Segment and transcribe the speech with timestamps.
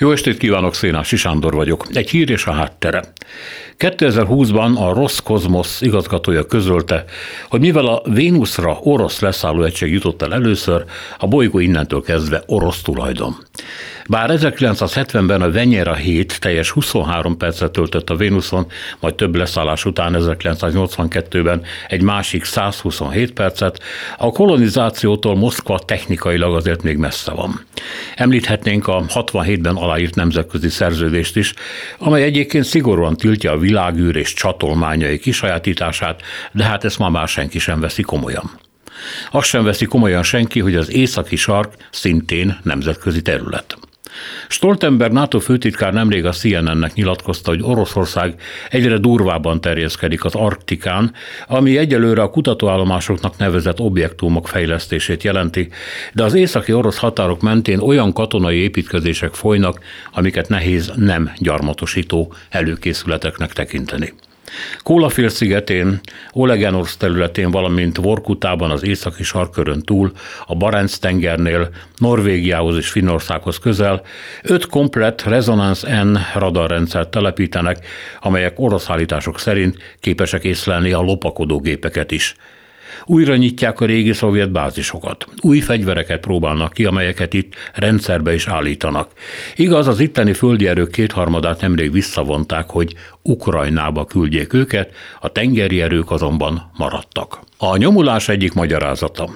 [0.00, 1.86] Jó estét kívánok, Szénási Sándor vagyok.
[1.92, 3.02] Egy hír és a háttere.
[3.78, 7.04] 2020-ban a Roszkozmosz igazgatója közölte,
[7.48, 10.84] hogy mivel a Vénuszra orosz leszállóegység jutott el először,
[11.18, 13.36] a bolygó innentől kezdve orosz tulajdon.
[14.08, 18.66] Bár 1970-ben a Venyera 7 teljes 23 percet töltött a Vénuszon,
[19.00, 23.82] majd több leszállás után 1982-ben egy másik 127 percet,
[24.18, 27.60] a kolonizációtól Moszkva technikailag azért még messze van.
[28.16, 31.54] Említhetnénk a 67-ben aláírt nemzetközi szerződést is,
[31.98, 36.20] amely egyébként szigorúan tiltja a világűr és csatolmányai kisajátítását,
[36.52, 38.50] de hát ezt ma már senki sem veszi komolyan.
[39.30, 43.76] Azt sem veszi komolyan senki, hogy az északi sark szintén nemzetközi terület.
[44.48, 48.34] Stoltenberg NATO főtitkár nemrég a CNN-nek nyilatkozta, hogy Oroszország
[48.70, 51.12] egyre durvábban terjeszkedik az Arktikán,
[51.46, 55.68] ami egyelőre a kutatóállomásoknak nevezett objektumok fejlesztését jelenti,
[56.12, 59.78] de az északi orosz határok mentén olyan katonai építkezések folynak,
[60.12, 64.12] amiket nehéz nem gyarmatosító előkészületeknek tekinteni.
[64.82, 66.00] Kólafél szigetén,
[66.32, 70.12] Olegenorsz területén, valamint Vorkutában az északi sarkörön túl,
[70.46, 74.02] a Barents tengernél, Norvégiához és Finnországhoz közel,
[74.42, 77.86] öt komplett Resonance N radarrendszert telepítenek,
[78.20, 82.36] amelyek orosz állítások szerint képesek észlelni a lopakodó gépeket is.
[83.04, 85.26] Újra nyitják a régi szovjet bázisokat.
[85.40, 89.10] Új fegyvereket próbálnak ki, amelyeket itt rendszerbe is állítanak.
[89.56, 96.10] Igaz, az itteni földi erők kétharmadát nemrég visszavonták, hogy Ukrajnába küldjék őket, a tengeri erők
[96.10, 97.40] azonban maradtak.
[97.56, 99.30] A nyomulás egyik magyarázata.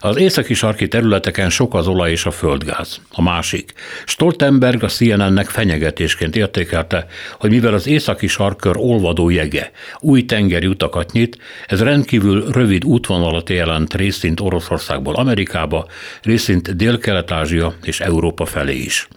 [0.00, 3.00] Az északi sarki területeken sok az olaj és a földgáz.
[3.10, 3.72] A másik.
[4.04, 7.06] Stoltenberg a CNN-nek fenyegetésként értékelte,
[7.38, 13.50] hogy mivel az északi sarkör olvadó jege új tengeri utakat nyit, ez rendkívül rövid útvonalat
[13.50, 15.86] jelent részint Oroszországból Amerikába,
[16.22, 19.08] részint Dél-Kelet-Ázsia és Európa felé is.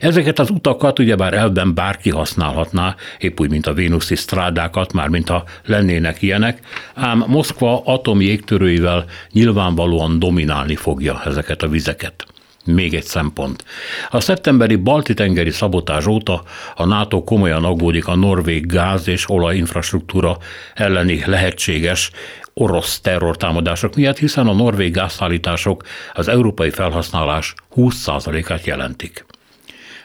[0.00, 5.28] Ezeket az utakat ugyebár elben bárki használhatná, épp úgy, mint a vénuszi strádákat, már mint
[5.28, 6.60] ha lennének ilyenek,
[6.94, 12.26] ám Moszkva atomjégtörőivel nyilvánvalóan dominálni fogja ezeket a vizeket.
[12.64, 13.64] Még egy szempont.
[14.10, 16.42] A szeptemberi balti-tengeri szabotás óta
[16.74, 20.36] a NATO komolyan aggódik a norvég gáz és olajinfrastruktúra
[20.74, 22.10] elleni lehetséges
[22.54, 29.24] orosz terrortámadások miatt, hiszen a norvég gázszállítások az európai felhasználás 20%-át jelentik.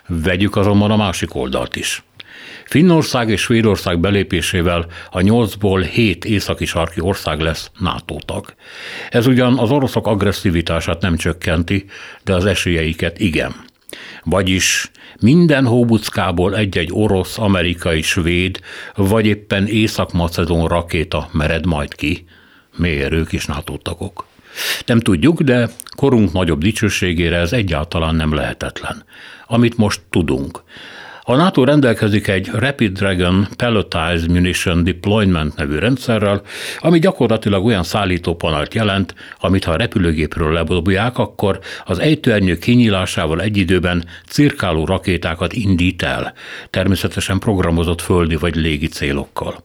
[0.10, 2.04] Vegyük azonban a másik oldalt is.
[2.66, 8.54] Finnország és Svédország belépésével a nyolcból hét északi sarki ország lesz NATO tag.
[9.10, 11.86] Ez ugyan az oroszok agresszivitását nem csökkenti,
[12.24, 13.56] de az esélyeiket igen.
[14.24, 18.60] Vagyis minden hóbuckából egy-egy orosz, amerikai, svéd,
[18.96, 22.26] vagy éppen észak-macedón rakéta mered majd ki.
[22.78, 24.29] Miért ők is NATO tagok?
[24.86, 29.04] Nem tudjuk, de korunk nagyobb dicsőségére ez egyáltalán nem lehetetlen.
[29.48, 30.64] Amit most tudunk.
[31.30, 36.42] A NATO rendelkezik egy Rapid Dragon Pelletized Munition Deployment nevű rendszerrel,
[36.80, 43.58] ami gyakorlatilag olyan szállítópanelt jelent, amit ha a repülőgépről lebobják, akkor az ejtőernyő kinyílásával egy
[43.58, 46.34] időben cirkáló rakétákat indít el,
[46.70, 49.64] természetesen programozott földi vagy légi célokkal.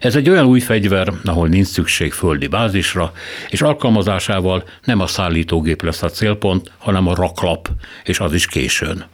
[0.00, 3.12] Ez egy olyan új fegyver, ahol nincs szükség földi bázisra,
[3.48, 7.68] és alkalmazásával nem a szállítógép lesz a célpont, hanem a raklap,
[8.04, 9.04] és az is későn.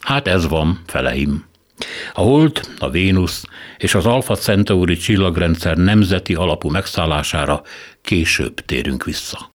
[0.00, 1.48] Hát ez van, feleim.
[2.14, 3.44] A Hold, a Vénusz
[3.78, 7.62] és az Alfa Centauri csillagrendszer nemzeti alapú megszállására
[8.02, 9.48] később térünk vissza.